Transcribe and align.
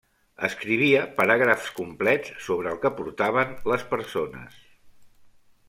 Escrivia 0.45 1.01
paràgrafs 1.19 1.67
complets 1.81 2.33
sobre 2.47 2.71
el 2.73 2.81
que 2.87 2.93
portaven 3.03 3.53
les 3.73 3.87
persones. 3.95 4.59